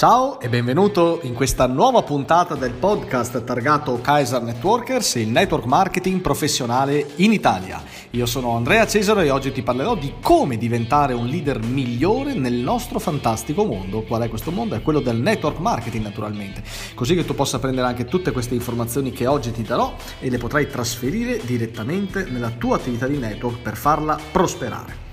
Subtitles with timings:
[0.00, 6.22] Ciao e benvenuto in questa nuova puntata del podcast targato Kaiser Networkers, il network marketing
[6.22, 7.82] professionale in Italia.
[8.12, 12.54] Io sono Andrea Cesaro e oggi ti parlerò di come diventare un leader migliore nel
[12.54, 14.00] nostro fantastico mondo.
[14.00, 14.74] Qual è questo mondo?
[14.74, 16.62] È quello del network marketing naturalmente,
[16.94, 20.38] così che tu possa prendere anche tutte queste informazioni che oggi ti darò e le
[20.38, 25.09] potrai trasferire direttamente nella tua attività di network per farla prosperare.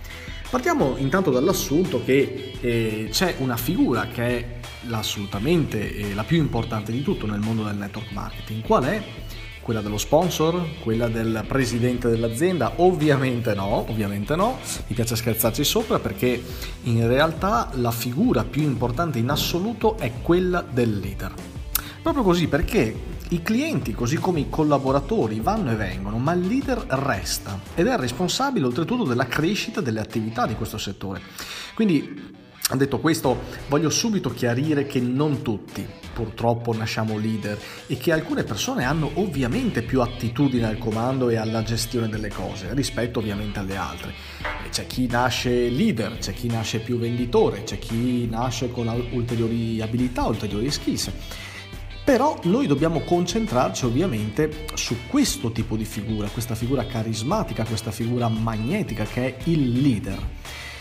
[0.50, 4.60] Partiamo intanto dall'assunto che eh, c'è una figura che è
[4.92, 8.64] assolutamente eh, la più importante di tutto nel mondo del network marketing.
[8.64, 9.04] Qual è?
[9.62, 10.80] Quella dello sponsor?
[10.80, 12.72] Quella del presidente dell'azienda?
[12.78, 14.58] Ovviamente no, ovviamente no,
[14.88, 16.42] mi piace scherzarci sopra perché
[16.84, 21.34] in realtà la figura più importante in assoluto è quella del leader.
[22.08, 22.96] Proprio così perché
[23.32, 27.98] i clienti, così come i collaboratori, vanno e vengono, ma il leader resta ed è
[27.98, 31.20] responsabile oltretutto della crescita delle attività di questo settore.
[31.76, 32.32] Quindi,
[32.76, 38.86] detto questo, voglio subito chiarire che non tutti purtroppo nasciamo leader e che alcune persone
[38.86, 44.14] hanno ovviamente più attitudine al comando e alla gestione delle cose rispetto ovviamente alle altre.
[44.72, 50.24] C'è chi nasce leader, c'è chi nasce più venditore, c'è chi nasce con ulteriori abilità,
[50.24, 51.12] ulteriori skills.
[52.08, 58.30] Però noi dobbiamo concentrarci ovviamente su questo tipo di figura, questa figura carismatica, questa figura
[58.30, 60.18] magnetica che è il leader.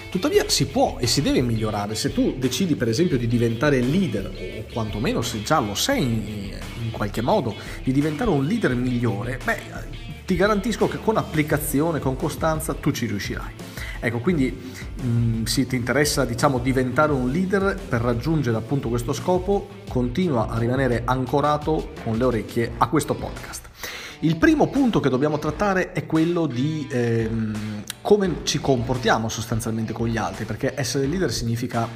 [0.09, 1.97] Tuttavia si può e si deve migliorare.
[1.97, 6.91] Se tu decidi per esempio di diventare leader, o quantomeno se già lo sei in,
[6.93, 9.63] qualche modo, di diventare un leader migliore, beh,
[10.25, 13.66] ti garantisco che con applicazione, con costanza, tu ci riuscirai.
[14.07, 14.57] Ecco, quindi
[15.03, 20.49] mh, mm, se ti interessa diciamo, diventare un leader per raggiungere appunto questo scopo, continua
[20.49, 23.69] a rimanere ancorato con le orecchie a questo podcast.
[24.21, 30.07] Il primo punto che dobbiamo trattare è quello di ehm, come ci comportiamo sostanzialmente con
[30.07, 31.89] gli altri, perché essere leader significa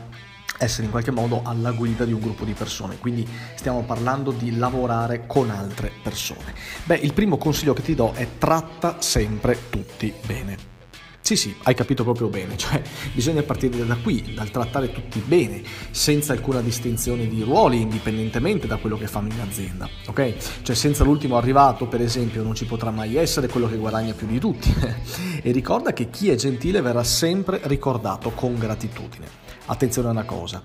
[0.58, 4.56] essere in qualche modo alla guida di un gruppo di persone, quindi stiamo parlando di
[4.56, 6.54] lavorare con altre persone.
[6.84, 10.79] Beh, il primo consiglio che ti do è tratta sempre tutti bene.
[11.22, 12.82] Sì, sì, hai capito proprio bene, cioè
[13.12, 18.78] bisogna partire da qui, dal trattare tutti bene, senza alcuna distinzione di ruoli, indipendentemente da
[18.78, 20.62] quello che fanno in azienda, ok?
[20.62, 24.26] Cioè senza l'ultimo arrivato, per esempio, non ci potrà mai essere quello che guadagna più
[24.26, 24.72] di tutti.
[25.42, 29.26] e ricorda che chi è gentile verrà sempre ricordato con gratitudine.
[29.66, 30.62] Attenzione a una cosa,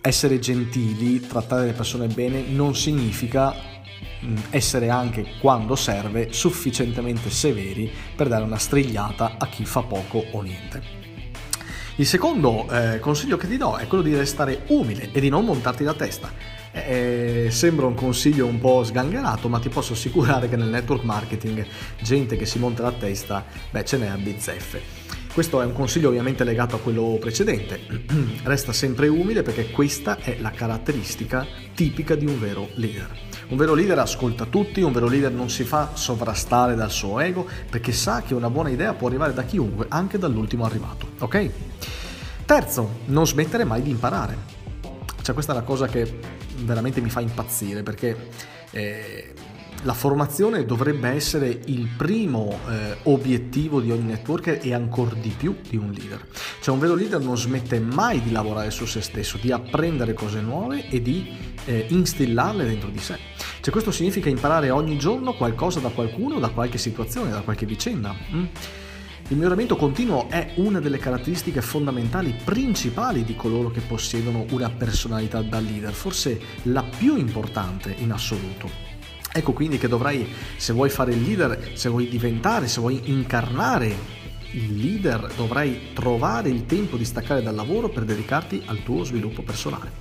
[0.00, 3.54] essere gentili, trattare le persone bene non significa
[4.50, 10.42] essere anche quando serve sufficientemente severi per dare una strigliata a chi fa poco o
[10.42, 10.98] niente.
[11.96, 15.44] Il secondo eh, consiglio che ti do è quello di restare umile e di non
[15.44, 16.30] montarti la testa.
[16.70, 21.02] Eh, eh, sembra un consiglio un po' sgangherato, ma ti posso assicurare che nel network
[21.02, 21.66] marketing
[22.00, 25.07] gente che si monta la testa, beh, ce n'è a bizzeffe.
[25.38, 27.78] Questo è un consiglio ovviamente legato a quello precedente.
[28.42, 33.08] Resta sempre umile perché questa è la caratteristica tipica di un vero leader.
[33.50, 37.46] Un vero leader ascolta tutti, un vero leader non si fa sovrastare dal suo ego
[37.70, 41.10] perché sa che una buona idea può arrivare da chiunque, anche dall'ultimo arrivato.
[41.20, 41.50] Ok?
[42.44, 44.36] Terzo, non smettere mai di imparare.
[45.22, 46.18] Cioè questa è la cosa che
[46.64, 48.30] veramente mi fa impazzire perché
[48.72, 49.34] eh,
[49.82, 55.56] la formazione dovrebbe essere il primo eh, obiettivo di ogni networker e ancora di più
[55.68, 56.26] di un leader.
[56.60, 60.40] Cioè un vero leader non smette mai di lavorare su se stesso, di apprendere cose
[60.40, 61.28] nuove e di
[61.64, 63.18] eh, instillarle dentro di sé.
[63.60, 68.14] Cioè questo significa imparare ogni giorno qualcosa da qualcuno, da qualche situazione, da qualche vicenda.
[68.32, 68.44] Mm?
[69.30, 75.42] Il miglioramento continuo è una delle caratteristiche fondamentali principali di coloro che possiedono una personalità
[75.42, 78.87] da leader, forse la più importante in assoluto.
[79.38, 80.26] Ecco quindi che dovrai,
[80.56, 83.94] se vuoi fare il leader, se vuoi diventare, se vuoi incarnare
[84.50, 89.42] il leader, dovrai trovare il tempo di staccare dal lavoro per dedicarti al tuo sviluppo
[89.42, 89.92] personale.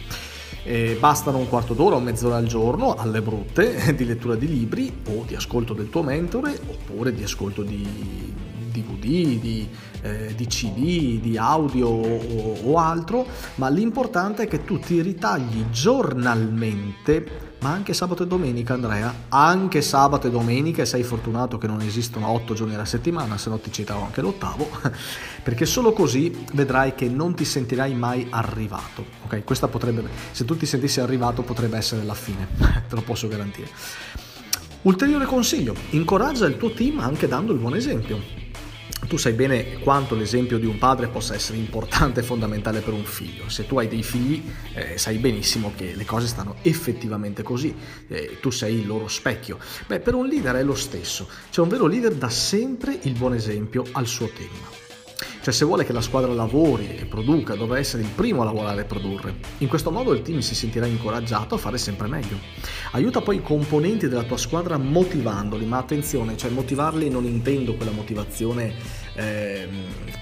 [0.63, 4.91] E bastano un quarto d'ora o mezz'ora al giorno, alle brutte, di lettura di libri
[5.07, 8.33] o di ascolto del tuo mentore oppure di ascolto di
[8.71, 9.69] DVD, di,
[10.01, 15.69] eh, di CD, di audio o, o altro, ma l'importante è che tu ti ritagli
[15.69, 21.67] giornalmente ma anche sabato e domenica Andrea, anche sabato e domenica e sei fortunato che
[21.67, 24.69] non esistono otto giorni alla settimana, se no ti citavo anche l'ottavo,
[25.41, 29.43] perché solo così vedrai che non ti sentirai mai arrivato, ok?
[29.43, 32.47] Questa potrebbe, se tu ti sentissi arrivato potrebbe essere la fine,
[32.87, 33.69] te lo posso garantire.
[34.83, 38.46] Ulteriore consiglio, incoraggia il tuo team anche dando il buon esempio
[39.07, 43.03] tu sai bene quanto l'esempio di un padre possa essere importante e fondamentale per un
[43.03, 43.49] figlio.
[43.49, 44.43] Se tu hai dei figli,
[44.73, 47.73] eh, sai benissimo che le cose stanno effettivamente così.
[48.07, 49.57] Eh, tu sei il loro specchio.
[49.87, 51.27] Beh, per un leader è lo stesso.
[51.49, 54.86] Cioè, un vero leader dà sempre il buon esempio al suo team.
[55.47, 58.81] Cioè se vuole che la squadra lavori e produca, dovrà essere il primo a lavorare
[58.81, 59.35] e produrre.
[59.59, 62.37] In questo modo il team si sentirà incoraggiato a fare sempre meglio.
[62.91, 67.91] Aiuta poi i componenti della tua squadra motivandoli, ma attenzione, cioè motivarli non intendo quella
[67.91, 68.73] motivazione
[69.15, 69.69] eh,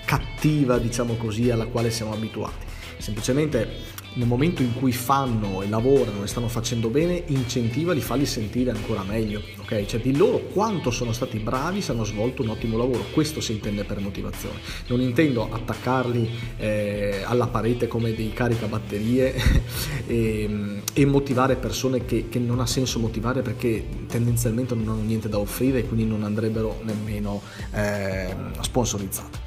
[0.06, 2.64] cattiva, diciamo così, alla quale siamo abituati.
[3.00, 3.68] Semplicemente
[4.16, 9.04] nel momento in cui fanno e lavorano e stanno facendo bene, incentivali, falli sentire ancora
[9.04, 9.86] meglio, ok?
[9.86, 13.52] Cioè di loro quanto sono stati bravi se hanno svolto un ottimo lavoro, questo si
[13.54, 14.60] intende per motivazione.
[14.88, 19.36] Non intendo attaccarli eh, alla parete come dei caricabatterie
[20.08, 25.30] e, e motivare persone che, che, non ha senso motivare perché tendenzialmente non hanno niente
[25.30, 27.42] da offrire e quindi non andrebbero nemmeno
[27.74, 29.40] eh, sponsorizzate.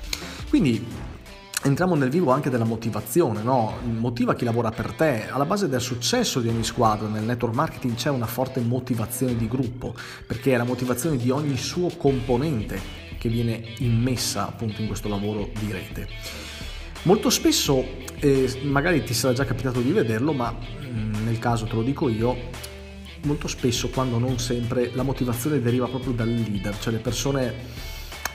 [0.48, 0.84] Quindi
[1.64, 3.78] entriamo nel vivo anche della motivazione, no?
[3.82, 7.94] motiva chi lavora per te, alla base del successo di ogni squadra nel network marketing
[7.94, 9.94] c'è una forte motivazione di gruppo,
[10.26, 15.50] perché è la motivazione di ogni suo componente che viene immessa appunto in questo lavoro
[15.58, 16.08] di rete.
[17.02, 17.84] Molto spesso,
[18.20, 22.08] eh, magari ti sarà già capitato di vederlo, ma mh, nel caso te lo dico
[22.08, 22.36] io,
[23.22, 27.54] molto spesso, quando non sempre, la motivazione deriva proprio dal leader, cioè le persone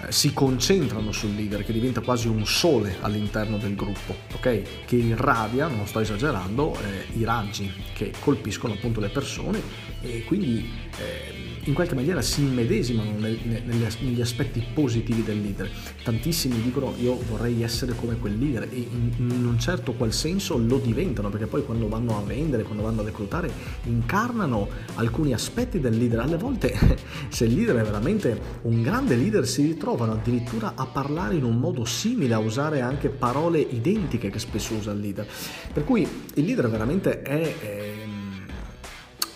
[0.09, 4.85] si concentrano sul leader che diventa quasi un sole all'interno del gruppo, ok?
[4.85, 9.61] Che irradia, non sto esagerando, eh, i raggi che colpiscono appunto le persone
[10.01, 15.69] e quindi eh, in qualche maniera si immedesimano negli aspetti positivi del leader.
[16.03, 18.87] Tantissimi dicono io vorrei essere come quel leader e
[19.17, 23.01] in un certo qual senso lo diventano perché poi quando vanno a vendere, quando vanno
[23.01, 23.49] a reclutare,
[23.83, 26.19] incarnano alcuni aspetti del leader.
[26.19, 26.75] Alle volte
[27.29, 31.57] se il leader è veramente un grande leader si ritrovano addirittura a parlare in un
[31.57, 35.27] modo simile, a usare anche parole identiche che spesso usa il leader.
[35.71, 37.59] Per cui il leader veramente è...
[37.59, 38.02] è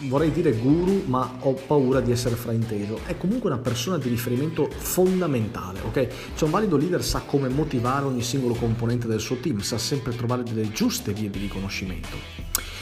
[0.01, 2.99] vorrei dire guru, ma ho paura di essere frainteso.
[3.05, 6.07] È comunque una persona di riferimento fondamentale, ok?
[6.35, 10.15] Cioè un valido leader sa come motivare ogni singolo componente del suo team, sa sempre
[10.15, 12.15] trovare delle giuste vie di riconoscimento.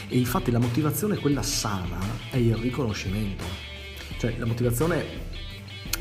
[0.08, 1.98] E infatti la motivazione, quella sana,
[2.30, 3.44] è il riconoscimento.
[4.18, 5.25] Cioè la motivazione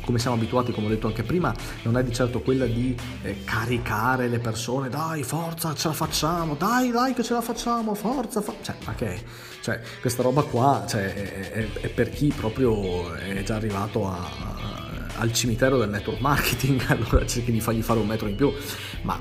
[0.05, 1.53] come siamo abituati, come ho detto anche prima,
[1.83, 6.55] non è di certo quella di eh, caricare le persone, dai, forza, ce la facciamo,
[6.55, 8.53] dai, dai che ce la facciamo, forza, fa-".
[8.61, 9.23] cioè, ma che
[9.61, 14.15] cioè, questa roba qua cioè, è, è, è, per chi proprio è già arrivato a,
[14.15, 18.53] a, al cimitero del network marketing, allora cerchi di fargli fare un metro in più,
[19.01, 19.19] ma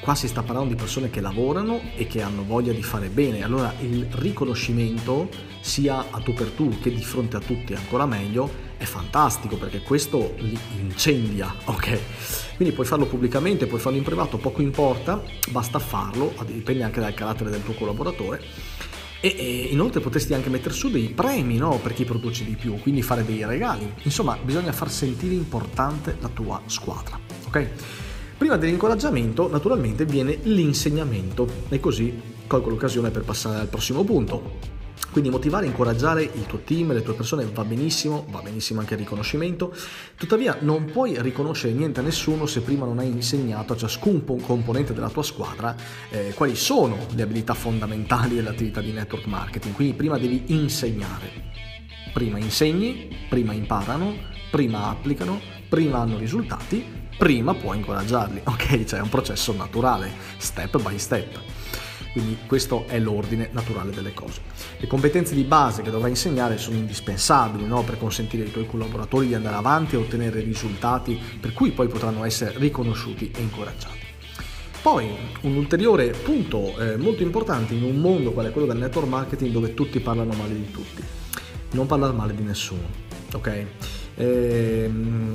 [0.00, 3.44] qua si sta parlando di persone che lavorano e che hanno voglia di fare bene,
[3.44, 5.28] allora il riconoscimento
[5.60, 9.82] sia a tu per tu che di fronte a tutti ancora meglio è fantastico perché
[9.82, 11.98] questo li incendia, ok?
[12.56, 17.14] Quindi puoi farlo pubblicamente, puoi farlo in privato, poco importa, basta farlo, dipende anche dal
[17.14, 18.42] carattere del tuo collaboratore.
[19.20, 21.78] E, e inoltre potresti anche mettere su dei premi no?
[21.82, 23.90] per chi produce di più, quindi fare dei regali.
[24.02, 27.68] Insomma, bisogna far sentire importante la tua squadra, ok?
[28.36, 34.75] Prima dell'incoraggiamento, naturalmente, viene l'insegnamento e così colgo l'occasione per passare al prossimo punto
[35.16, 38.92] quindi motivare e incoraggiare il tuo team, le tue persone va benissimo, va benissimo anche
[38.92, 39.74] il riconoscimento,
[40.14, 44.92] tuttavia non puoi riconoscere niente a nessuno se prima non hai insegnato a ciascun componente
[44.92, 45.74] della tua squadra
[46.10, 51.30] eh, quali sono le abilità fondamentali dell'attività di network marketing, quindi prima devi insegnare,
[52.12, 54.16] prima insegni, prima imparano,
[54.50, 56.84] prima applicano, prima hanno risultati,
[57.16, 58.84] prima puoi incoraggiarli, ok?
[58.84, 61.40] Cioè è un processo naturale, step by step.
[62.16, 64.40] Quindi questo è l'ordine naturale delle cose.
[64.78, 67.82] Le competenze di base che dovrai insegnare sono indispensabili no?
[67.82, 72.24] per consentire ai tuoi collaboratori di andare avanti e ottenere risultati per cui poi potranno
[72.24, 73.98] essere riconosciuti e incoraggiati.
[74.80, 79.52] Poi un ulteriore punto eh, molto importante in un mondo quale quello del network marketing
[79.52, 81.02] dove tutti parlano male di tutti.
[81.72, 82.88] Non parlare male di nessuno,
[83.34, 83.66] ok?
[84.18, 84.90] Eh,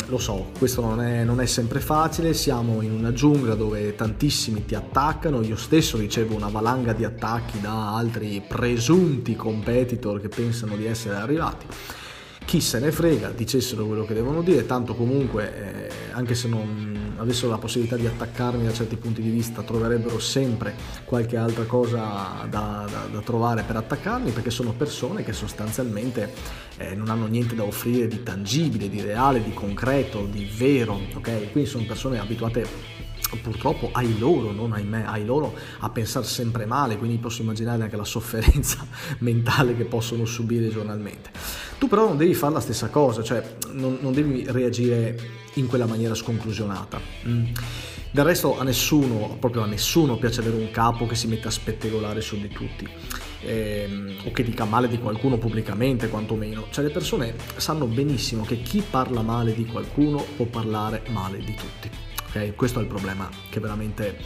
[0.07, 4.65] lo so, questo non è, non è, sempre facile, siamo in una giungla dove tantissimi
[4.65, 10.75] ti attaccano, io stesso ricevo una valanga di attacchi da altri presunti competitor che pensano
[10.75, 11.67] di essere arrivati.
[12.43, 17.00] Chi se ne frega, dicessero quello che devono dire, tanto comunque eh, anche se non
[17.21, 20.75] avessero la possibilità di attaccarmi da certi punti di vista troverebbero sempre
[21.05, 26.33] qualche altra cosa da, da, da trovare per attaccarmi perché sono persone che sostanzialmente
[26.77, 31.51] eh, non hanno niente da offrire di tangibile, di reale, di concreto, di vero, ok?
[31.51, 32.99] Quindi sono persone abituate
[33.41, 37.83] purtroppo ai loro, non ai me, ai loro a pensare sempre male, quindi posso immaginare
[37.83, 38.85] anche la sofferenza
[39.19, 41.29] mentale che possono subire giornalmente.
[41.77, 45.85] Tu però non devi fare la stessa cosa, cioè non, non devi reagire in quella
[45.85, 46.99] maniera sconclusionata.
[47.27, 47.45] Mm.
[48.11, 51.51] Del resto a nessuno, proprio a nessuno piace avere un capo che si mette a
[51.51, 52.85] spettegolare su di tutti
[53.41, 56.67] ehm, o che dica male di qualcuno pubblicamente quantomeno.
[56.69, 61.55] Cioè le persone sanno benissimo che chi parla male di qualcuno può parlare male di
[61.55, 62.55] tutti ok?
[62.55, 64.17] Questo è il problema che veramente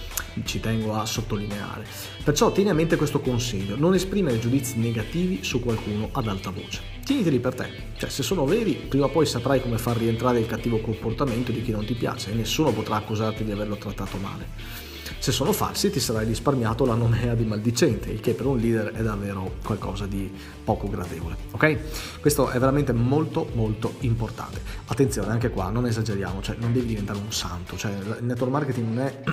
[0.44, 1.86] ci tengo a sottolineare.
[2.24, 6.94] Perciò tieni a mente questo consiglio, non esprimere giudizi negativi su qualcuno ad alta voce.
[7.04, 10.48] Tieniteli per te, cioè se sono veri, prima o poi saprai come far rientrare il
[10.48, 14.85] cattivo comportamento di chi non ti piace e nessuno potrà accusarti di averlo trattato male.
[15.20, 18.92] Se sono falsi ti sarai risparmiato la nomea di maldicente, il che per un leader
[18.92, 20.32] è davvero qualcosa di
[20.64, 21.36] poco gradevole.
[21.52, 22.20] Ok?
[22.20, 24.62] Questo è veramente molto molto importante.
[24.86, 28.88] Attenzione, anche qua non esageriamo, cioè non devi diventare un santo, cioè il network marketing
[28.88, 29.24] non è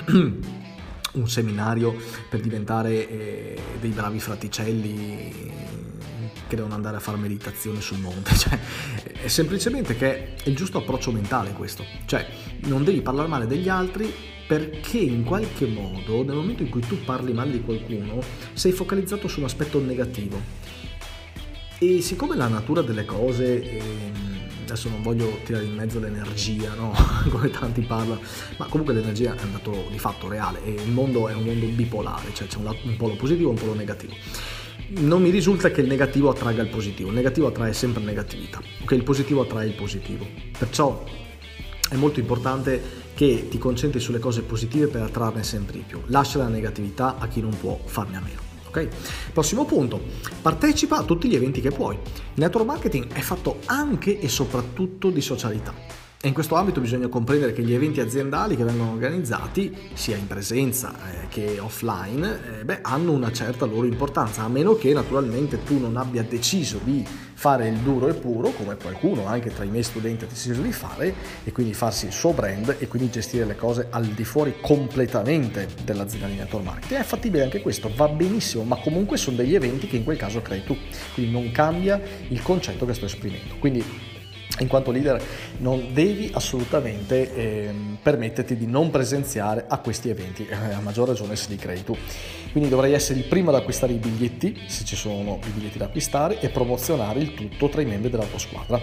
[1.12, 1.94] un seminario
[2.28, 5.50] per diventare eh, dei bravi fraticelli
[6.48, 8.58] che devono andare a fare meditazione sul monte, cioè,
[9.22, 12.26] è semplicemente che è il giusto approccio mentale questo, cioè
[12.64, 14.12] non devi parlare male degli altri
[14.52, 19.26] perché in qualche modo nel momento in cui tu parli male di qualcuno sei focalizzato
[19.26, 20.38] su un aspetto negativo
[21.78, 26.92] e siccome la natura delle cose ehm, adesso non voglio tirare in mezzo l'energia no?
[27.32, 28.20] come tanti parlano
[28.58, 31.64] ma comunque l'energia è un dato di fatto reale e il mondo è un mondo
[31.64, 34.12] bipolare cioè c'è un, un polo positivo e un polo negativo
[34.98, 38.90] non mi risulta che il negativo attragga il positivo, il negativo attrae sempre negatività, ok?
[38.90, 40.26] Il positivo attrae il positivo.
[40.58, 41.02] Perciò
[41.88, 46.00] è molto importante che ti concentri sulle cose positive per attrarne sempre di più.
[46.06, 48.40] Lascia la negatività a chi non può farne a meno.
[48.68, 48.88] Okay?
[49.32, 50.00] Prossimo punto,
[50.40, 51.94] partecipa a tutti gli eventi che puoi.
[51.94, 56.01] Il network marketing è fatto anche e soprattutto di socialità.
[56.24, 60.28] E in questo ambito bisogna comprendere che gli eventi aziendali che vengono organizzati, sia in
[60.28, 65.64] presenza eh, che offline, eh, beh, hanno una certa loro importanza, a meno che naturalmente
[65.64, 69.68] tu non abbia deciso di fare il duro e puro, come qualcuno anche tra i
[69.68, 71.12] miei studenti ha deciso di fare,
[71.42, 75.66] e quindi farsi il suo brand e quindi gestire le cose al di fuori completamente
[75.82, 77.00] dell'azienda di network marketing.
[77.00, 80.40] È fattibile anche questo, va benissimo, ma comunque sono degli eventi che in quel caso
[80.40, 80.76] crei tu,
[81.14, 83.56] quindi non cambia il concetto che sto esprimendo.
[83.58, 84.20] Quindi
[84.58, 85.22] in quanto leader
[85.58, 91.36] non devi assolutamente eh, permetterti di non presenziare a questi eventi, eh, a maggior ragione
[91.36, 91.96] se li crei tu.
[92.50, 95.86] Quindi dovrai essere il primo ad acquistare i biglietti, se ci sono i biglietti da
[95.86, 98.80] acquistare, e promozionare il tutto tra i membri della tua squadra.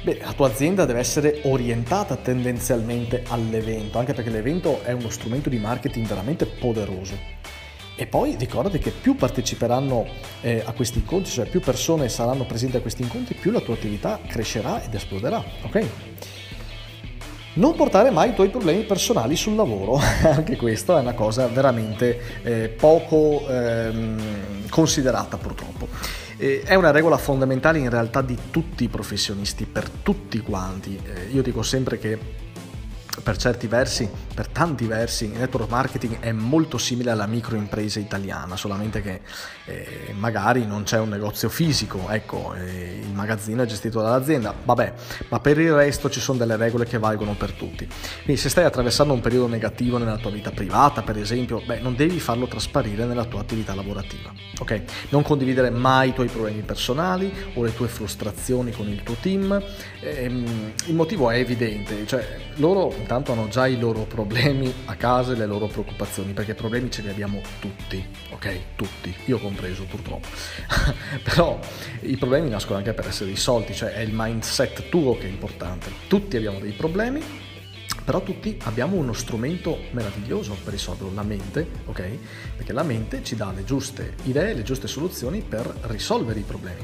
[0.00, 5.48] Beh, la tua azienda deve essere orientata tendenzialmente all'evento, anche perché l'evento è uno strumento
[5.48, 7.57] di marketing veramente poderoso
[8.00, 10.06] e poi ricordati che più parteciperanno
[10.42, 13.74] eh, a questi incontri, cioè più persone saranno presenti a questi incontri, più la tua
[13.74, 15.86] attività crescerà ed esploderà, ok?
[17.54, 22.20] Non portare mai i tuoi problemi personali sul lavoro, anche questa è una cosa veramente
[22.44, 25.88] eh, poco ehm, considerata purtroppo.
[26.36, 31.00] Eh, è una regola fondamentale in realtà di tutti i professionisti, per tutti quanti.
[31.02, 32.46] Eh, io dico sempre che
[33.22, 38.56] per certi versi, per tanti versi, il network marketing è molto simile alla microimpresa italiana,
[38.56, 39.20] solamente che
[39.66, 44.92] eh, magari non c'è un negozio fisico, ecco, eh, il magazzino è gestito dall'azienda, vabbè,
[45.28, 47.88] ma per il resto ci sono delle regole che valgono per tutti.
[48.24, 51.94] Quindi se stai attraversando un periodo negativo nella tua vita privata, per esempio, beh, non
[51.96, 54.82] devi farlo trasparire nella tua attività lavorativa, ok?
[55.10, 59.62] Non condividere mai i tuoi problemi personali o le tue frustrazioni con il tuo team.
[60.00, 65.32] Eh, il motivo è evidente, cioè loro intanto hanno già i loro problemi a casa
[65.32, 68.76] e le loro preoccupazioni, perché problemi ce li abbiamo tutti, ok?
[68.76, 70.28] Tutti, io compreso purtroppo.
[71.24, 71.58] Però
[72.02, 75.90] i problemi nascono anche per essere risolti, cioè è il mindset tuo che è importante.
[76.06, 77.22] Tutti abbiamo dei problemi
[78.08, 82.08] però tutti abbiamo uno strumento meraviglioso per risolverlo, la mente, ok?
[82.56, 86.80] Perché la mente ci dà le giuste idee, le giuste soluzioni per risolvere i problemi.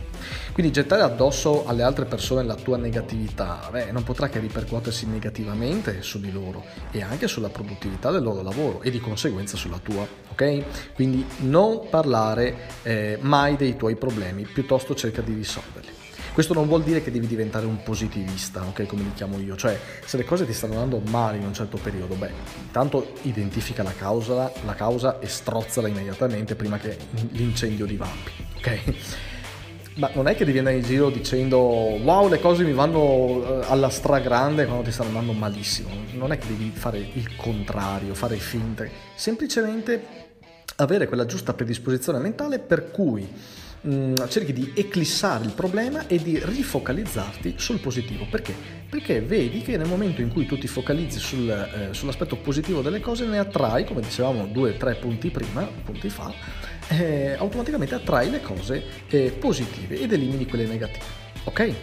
[0.53, 6.03] Quindi gettare addosso alle altre persone la tua negatività beh, non potrà che ripercuotersi negativamente
[6.03, 10.07] su di loro e anche sulla produttività del loro lavoro e di conseguenza sulla tua,
[10.31, 10.93] ok?
[10.93, 16.04] Quindi non parlare eh, mai dei tuoi problemi, piuttosto cerca di risolverli.
[16.35, 18.87] Questo non vuol dire che devi diventare un positivista, ok?
[18.87, 21.77] Come li chiamo io, cioè se le cose ti stanno andando male in un certo
[21.77, 26.99] periodo, beh, intanto identifica la causa, la causa e strozzala immediatamente prima che
[27.31, 28.95] l'incendio divampi, ok?
[29.95, 33.67] Ma non è che devi andare in giro dicendo wow le cose mi vanno eh,
[33.69, 38.35] alla stragrande quando ti stanno andando malissimo, non è che devi fare il contrario, fare
[38.39, 40.25] finte, semplicemente
[40.79, 43.31] avere quella giusta predisposizione mentale per cui
[43.87, 48.27] mm, cerchi di eclissare il problema e di rifocalizzarti sul positivo.
[48.31, 48.55] Perché?
[48.89, 53.01] Perché vedi che nel momento in cui tu ti focalizzi sul, eh, sull'aspetto positivo delle
[53.01, 56.33] cose ne attrai, come dicevamo due o tre punti prima, punti fa,
[56.89, 61.05] eh, automaticamente attrai le cose eh, positive ed elimini quelle negative.
[61.45, 61.75] Ok?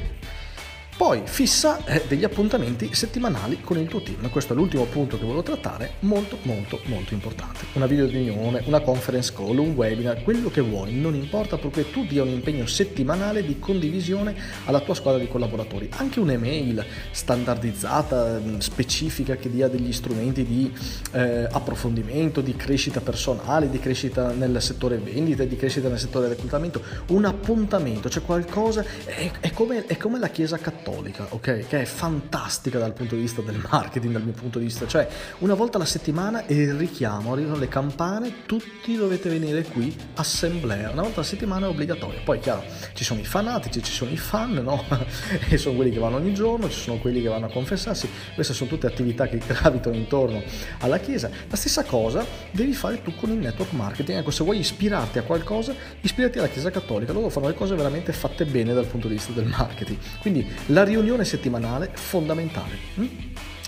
[0.98, 4.29] Poi fissa eh, degli appuntamenti settimanali con il tuo team.
[4.29, 7.65] Questo è l'ultimo punto che volevo trattare, molto molto molto importante.
[7.74, 12.05] Una video riunione, una conference call, un webinar, quello che vuoi, non importa perché tu
[12.05, 15.89] dia un impegno settimanale di condivisione alla tua squadra di collaboratori.
[15.98, 20.71] Anche un'email standardizzata, mm, specifica, che dia degli strumenti di
[21.13, 26.83] eh, approfondimento, di crescita personale, di crescita nel settore vendita, di crescita nel settore reclutamento.
[27.07, 31.67] Un appuntamento, cioè qualcosa, è, è, come, è come la Chiesa cattolica cattolica, ok?
[31.67, 34.88] Che è fantastica dal punto di vista del marketing, dal mio punto di vista.
[34.88, 35.07] Cioè,
[35.39, 40.89] una volta alla settimana è il richiamo, arrivano le campane, tutti dovete venire qui, assemblea.
[40.91, 42.21] Una volta alla settimana è obbligatorio.
[42.23, 44.83] Poi, chiaro, ci sono i fanatici, ci sono i fan, no?
[45.50, 48.09] e sono quelli che vanno ogni giorno, ci sono quelli che vanno a confessarsi.
[48.33, 50.41] Queste sono tutte attività che gravitano intorno
[50.79, 51.29] alla Chiesa.
[51.50, 54.19] La stessa cosa devi fare tu con il network marketing.
[54.19, 57.13] Ecco, se vuoi ispirarti a qualcosa, ispirati alla Chiesa Cattolica.
[57.13, 59.97] Loro fanno le cose veramente fatte bene dal punto di vista del marketing.
[60.19, 62.78] Quindi la riunione settimanale fondamentale.
[62.96, 63.08] Hm?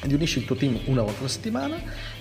[0.04, 1.78] Riunisci il tuo team una volta alla settimana,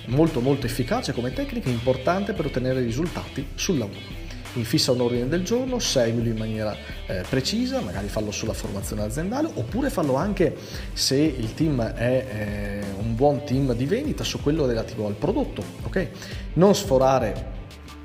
[0.06, 4.20] molto molto efficace come tecnica, importante per ottenere risultati sul lavoro.
[4.52, 9.02] Quindi fissa un ordine del giorno, seguilo in maniera eh, precisa, magari fallo sulla formazione
[9.02, 10.54] aziendale oppure fallo anche
[10.92, 15.64] se il team è eh, un buon team di vendita su quello relativo al prodotto,
[15.84, 16.08] ok?
[16.54, 17.60] Non sforare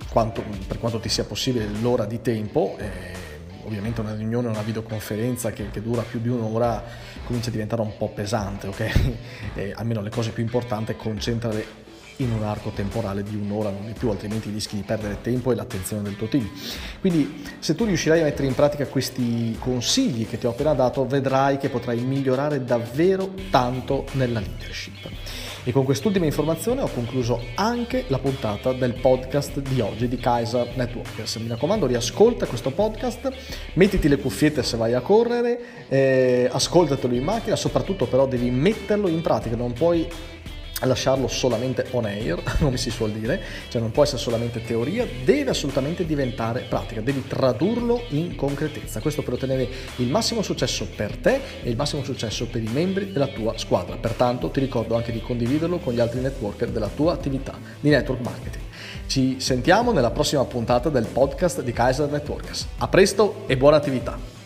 [0.10, 2.78] quanto, per quanto ti sia possibile l'ora di tempo.
[2.80, 3.27] Eh,
[3.68, 6.82] ovviamente una riunione, una videoconferenza che, che, dura più di un'ora
[7.26, 9.16] comincia a diventare un po' pesante, ok?
[9.56, 11.86] E almeno le cose più importanti concentrale
[12.18, 15.56] in un arco temporale di un'ora, non di più, altrimenti rischi di perdere tempo e
[15.56, 16.50] l'attenzione del tuo team.
[17.00, 21.06] Quindi se tu riuscirai a mettere in pratica questi consigli che ti ho appena dato,
[21.06, 25.10] vedrai che potrai migliorare davvero tanto nella leadership.
[25.68, 30.72] E con quest'ultima informazione ho concluso anche la puntata del podcast di oggi di Kaiser
[30.78, 31.36] Networkers.
[31.36, 33.30] Mi raccomando, riascolta questo podcast,
[33.74, 35.60] mettiti le cuffiette se vai a correre,
[35.90, 40.08] eh, ascoltatelo in macchina, soprattutto però devi metterlo in pratica, non puoi
[40.86, 45.50] lasciarlo solamente on air, come si suol dire, cioè non può essere solamente teoria, deve
[45.50, 49.68] assolutamente diventare pratica, devi tradurlo in concretezza, questo per ottenere
[49.98, 53.96] il massimo successo per te e il massimo successo per i membri della tua squadra.
[53.96, 58.22] Pertanto ti ricordo anche di condividerlo con gli altri networker della tua attività di network
[58.22, 58.64] marketing.
[59.08, 62.68] Ci sentiamo nella prossima puntata del podcast di Kaiser Networkers.
[62.78, 64.37] A presto e buona attività!